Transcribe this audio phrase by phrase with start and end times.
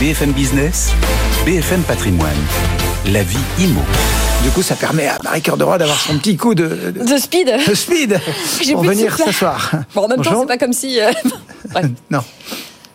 [0.00, 0.92] BFM Business,
[1.44, 2.30] BFM Patrimoine,
[3.06, 3.80] la vie IMO.
[4.42, 7.04] Du coup, ça permet à Marie Cœur de Roi d'avoir son petit coup de, de,
[7.04, 7.48] De speed.
[7.66, 8.18] de speed
[8.72, 9.70] pour venir s'asseoir.
[9.94, 11.00] Bon, en même temps, c'est pas comme si.
[11.00, 11.10] euh,
[11.74, 11.82] ouais.
[12.10, 12.20] Non,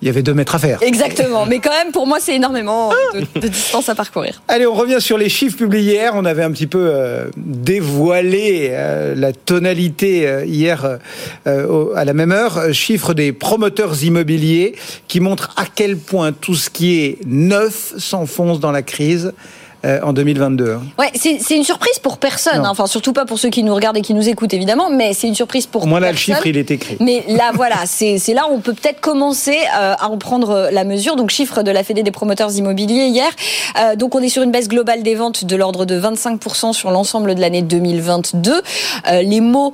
[0.00, 0.82] il y avait deux mètres à faire.
[0.82, 1.44] Exactement.
[1.46, 4.40] Mais quand même, pour moi, c'est énormément de, de distance à parcourir.
[4.48, 6.12] Allez, on revient sur les chiffres publiés hier.
[6.14, 10.98] On avait un petit peu euh, dévoilé euh, la tonalité euh, hier
[11.46, 12.72] au- à la même heure.
[12.72, 14.74] Chiffres des promoteurs immobiliers
[15.08, 19.32] qui montrent à quel point tout ce qui est neuf s'enfonce dans la crise
[19.84, 20.72] euh, en 2022.
[20.72, 20.82] hein.
[20.98, 22.64] Ouais, c'est une surprise pour personne.
[22.64, 22.68] Hein.
[22.70, 24.90] Enfin, surtout pas pour ceux qui nous regardent et qui nous écoutent, évidemment.
[24.90, 26.96] Mais c'est une surprise pour moins là, le chiffre, il est écrit.
[27.00, 30.70] Mais là, voilà, c'est là où on peut peut-être commencer euh, à en prendre euh,
[30.70, 31.16] la mesure.
[31.16, 33.30] Donc, chiffre de la Fédé des promoteurs immobiliers hier.
[33.80, 36.90] Euh, donc, on est sur une baisse globale des ventes de l'ordre de 25% sur
[36.90, 38.52] l'ensemble de l'année 2022.
[39.10, 39.72] Euh, les mots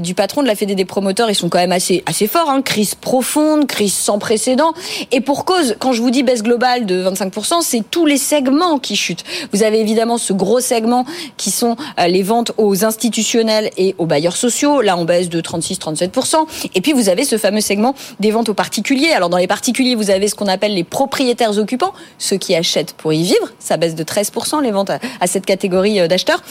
[0.00, 2.48] du patron de la Fédé des promoteurs, ils sont quand même assez, assez forts.
[2.48, 2.62] Hein.
[2.62, 4.72] Crise profonde, crise sans précédent.
[5.12, 8.78] Et pour cause, quand je vous dis baisse globale de 25%, c'est tous les segments
[8.78, 9.24] qui chutent.
[9.52, 11.04] Vous avez évidemment ce gros segment
[11.36, 14.80] qui sont euh, les ventes aux institutionnels et aux bailleurs sociaux.
[14.80, 16.36] Là, on baisse de 36-37%.
[16.74, 19.10] Et puis, vous avez ce fameux segment des ventes aux particuliers.
[19.10, 22.92] Alors, dans les particuliers, vous avez ce qu'on appelle les propriétaires occupants, ceux qui achètent
[22.94, 23.52] pour y vivre.
[23.58, 26.42] Ça baisse de 13% les ventes à, cette catégorie euh, d'acheteurs.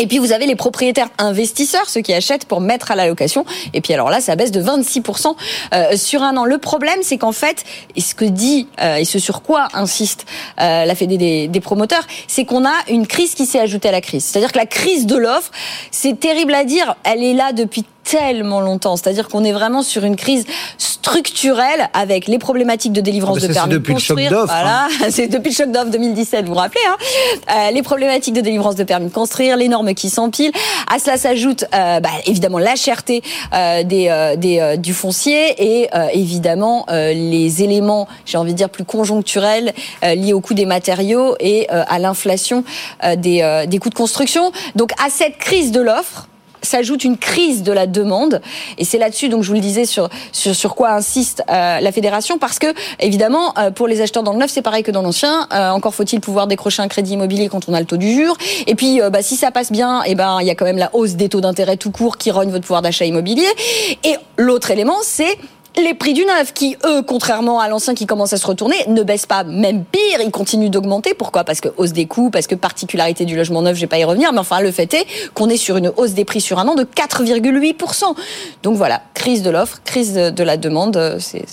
[0.00, 3.44] Et puis vous avez les propriétaires investisseurs, ceux qui achètent pour mettre à la location.
[3.74, 5.36] Et puis alors là, ça baisse de 26%
[5.74, 6.46] euh, sur un an.
[6.46, 7.64] Le problème, c'est qu'en fait,
[7.96, 10.24] et ce que dit euh, et ce sur quoi insiste
[10.58, 13.92] euh, la Fédé des, des promoteurs, c'est qu'on a une crise qui s'est ajoutée à
[13.92, 14.24] la crise.
[14.24, 15.50] C'est-à-dire que la crise de l'offre,
[15.90, 18.96] c'est terrible à dire, elle est là depuis tellement longtemps.
[18.96, 20.44] C'est-à-dire qu'on est vraiment sur une crise
[20.78, 24.30] structurelle avec les problématiques de délivrance Ah de permis de construire.
[24.30, 24.88] d'offre, hein.
[24.98, 26.96] Voilà, c'est depuis le choc d'offre 2017, vous vous rappelez, hein
[27.50, 30.52] Euh, les problématiques de délivrance de permis de construire, les normes qui s'empilent.
[30.92, 33.22] À cela s'ajoute euh, bah, évidemment la cherté
[33.52, 38.52] euh, des, euh, des, euh, du foncier et euh, évidemment euh, les éléments, j'ai envie
[38.52, 39.72] de dire plus conjoncturels
[40.04, 42.64] euh, liés au coût des matériaux et euh, à l'inflation
[43.04, 44.52] euh, des, euh, des coûts de construction.
[44.74, 46.28] Donc à cette crise de l'offre
[46.62, 48.40] s'ajoute une crise de la demande.
[48.78, 51.92] Et c'est là-dessus donc je vous le disais sur sur, sur quoi insiste euh, la
[51.92, 52.38] fédération.
[52.38, 52.66] Parce que
[52.98, 55.46] évidemment euh, pour les acheteurs dans le neuf c'est pareil que dans l'ancien.
[55.52, 58.36] Euh, encore faut-il pouvoir décrocher un crédit immobilier quand on a le taux du jure
[58.66, 60.78] et puis euh, bah, si ça passe bien et ben il y a quand même
[60.78, 63.48] la hausse des taux d'intérêt tout court qui rogne votre pouvoir d'achat immobilier.
[64.04, 65.38] Et l'autre élément c'est
[65.76, 69.02] les prix du neuf, qui eux, contrairement à l'ancien qui commence à se retourner, ne
[69.02, 71.14] baissent pas, même pire, ils continuent d'augmenter.
[71.14, 71.44] Pourquoi?
[71.44, 74.04] Parce que hausse des coûts, parce que particularité du logement neuf, je vais pas y
[74.04, 76.68] revenir, mais enfin le fait est qu'on est sur une hausse des prix sur un
[76.68, 78.14] an de 4,8%.
[78.62, 81.44] Donc voilà, crise de l'offre, crise de la demande, euh, c'est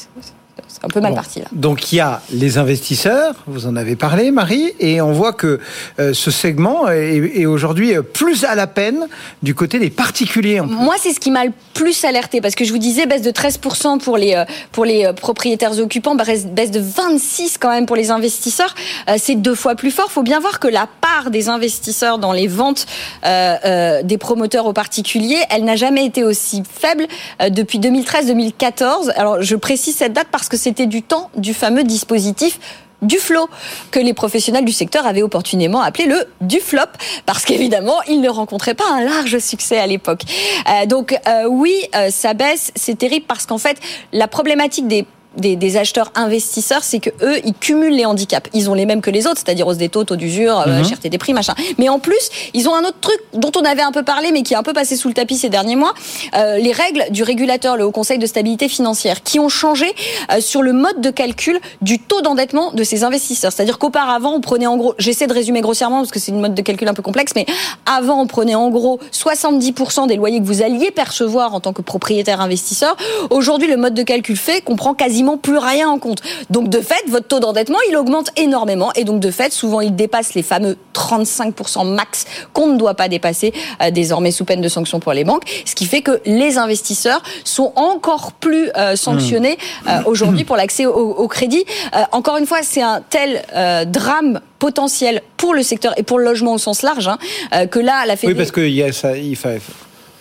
[0.68, 1.16] c'est- un peu mal Bon.
[1.16, 1.46] parti là.
[1.52, 5.60] Donc il y a les investisseurs, vous en avez parlé Marie, et on voit que
[6.00, 9.08] euh, ce segment est, est aujourd'hui plus à la peine
[9.44, 10.60] du côté des particuliers.
[10.60, 10.76] en plus.
[10.76, 13.32] Moi, c'est ce qui m'a le plus alerté parce que je vous disais baisse de
[13.32, 17.86] 13% pour les euh, pour les euh, propriétaires occupants, baisse baisse de 26 quand même
[17.86, 18.74] pour les investisseurs.
[19.10, 20.12] Euh, C'est deux fois plus fort.
[20.12, 22.86] Faut bien voir que la part des investisseurs dans les ventes
[23.26, 27.08] euh, des promoteurs aux particuliers, elle n'a jamais été aussi faible
[27.50, 29.12] depuis 2013-2014.
[29.16, 32.60] Alors, je précise cette date parce que c'était du temps du fameux dispositif
[33.02, 33.48] du flot
[33.92, 36.82] que les professionnels du secteur avaient opportunément appelé le du flop
[37.26, 40.22] parce qu'évidemment ils ne rencontraient pas un large succès à l'époque.
[40.70, 43.78] Euh, donc euh, oui, euh, ça baisse, c'est terrible parce qu'en fait
[44.14, 45.06] la problématique des
[45.38, 48.50] des, des acheteurs investisseurs, c'est que eux, ils cumulent les handicaps.
[48.54, 51.10] Ils ont les mêmes que les autres, c'est-à-dire hausse des taux, taux d'usure, euh, cherté
[51.10, 51.54] des prix, machin.
[51.78, 54.44] Mais en plus, ils ont un autre truc dont on avait un peu parlé, mais
[54.44, 55.94] qui est un peu passé sous le tapis ces derniers mois.
[56.36, 59.94] Euh, les règles du régulateur, le Haut Conseil de stabilité financière, qui ont changé
[60.32, 63.52] euh, sur le mode de calcul du taux d'endettement de ces investisseurs.
[63.52, 66.56] C'est-à-dire qu'auparavant, on prenait en gros, j'essaie de résumer grossièrement parce que c'est une mode
[66.56, 67.46] de calcul un peu complexe, mais
[67.86, 71.82] avant, on prenait en gros 70% des loyers que vous alliez percevoir en tant que
[71.82, 72.96] propriétaire investisseur.
[73.30, 76.22] Aujourd'hui, le mode de calcul fait qu'on prend quasiment plus rien en compte.
[76.50, 78.94] Donc, de fait, votre taux d'endettement, il augmente énormément.
[78.96, 83.10] Et donc, de fait, souvent, il dépasse les fameux 35% max qu'on ne doit pas
[83.10, 85.44] dépasser euh, désormais sous peine de sanction pour les banques.
[85.66, 89.58] Ce qui fait que les investisseurs sont encore plus euh, sanctionnés
[89.88, 91.66] euh, aujourd'hui pour l'accès au, au crédit.
[92.12, 93.44] Encore une fois, c'est un tel
[93.88, 98.06] drame potentiel pour le secteur et pour le logement au sens large hein, que là,
[98.06, 98.36] la Oui, Fédé...
[98.36, 99.36] parce y a ça, il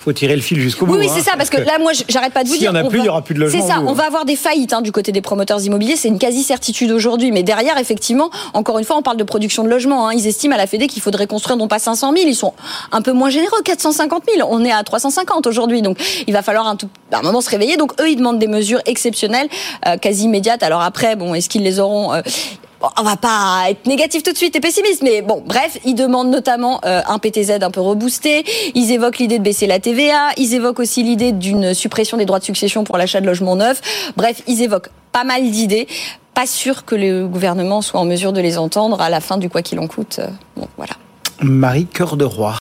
[0.07, 0.93] faut tirer le fil jusqu'au bout.
[0.95, 1.13] Oui, oui hein.
[1.17, 2.71] c'est ça, parce que là, moi, j'arrête pas de vous S'il y dire.
[2.71, 4.25] en a plus, va- il y aura plus de logements C'est ça, on va avoir
[4.25, 7.33] des faillites hein, du côté des promoteurs immobiliers, c'est une quasi-certitude aujourd'hui.
[7.33, 10.07] Mais derrière, effectivement, encore une fois, on parle de production de logements.
[10.09, 10.13] hein.
[10.15, 12.55] Ils estiment à la Fédé qu'il faudrait construire non pas 500 000, ils sont
[12.93, 14.49] un peu moins généreux, 450 000.
[14.49, 15.99] On est à 350 aujourd'hui, donc
[16.29, 17.77] il va falloir un, tout, un moment se réveiller.
[17.77, 19.49] Donc eux, ils demandent des mesures exceptionnelles,
[19.89, 20.63] euh, quasi immédiates.
[20.63, 22.21] Alors après, bon, est-ce qu'ils les auront euh,
[22.81, 25.95] Bon, on va pas être négatif tout de suite et pessimiste, mais bon, bref, ils
[25.95, 28.45] demandent notamment euh, un PTZ un peu reboosté.
[28.75, 30.33] Ils évoquent l'idée de baisser la TVA.
[30.37, 33.81] Ils évoquent aussi l'idée d'une suppression des droits de succession pour l'achat de logements neufs.
[34.17, 35.89] Bref, ils évoquent pas mal d'idées.
[36.35, 39.49] Pas sûr que le gouvernement soit en mesure de les entendre à la fin du
[39.49, 40.19] quoi qu'il en coûte.
[40.19, 40.93] Euh, Bon, voilà.
[41.41, 42.27] Marie Cœur de.